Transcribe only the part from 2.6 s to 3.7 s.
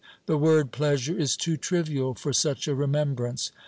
a remembrance.